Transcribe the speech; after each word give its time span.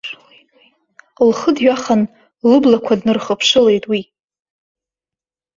Лхы 1.27 1.51
дҩахан 1.55 2.01
лыблақәа 2.49 2.93
днырхыԥшылеит 2.99 3.83
уи. 3.91 4.01